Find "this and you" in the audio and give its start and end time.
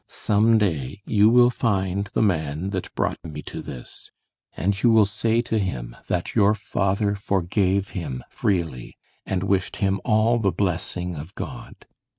3.61-4.89